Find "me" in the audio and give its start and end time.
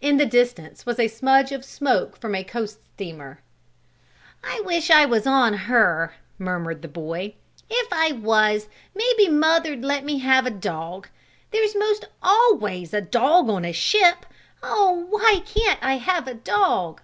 10.04-10.18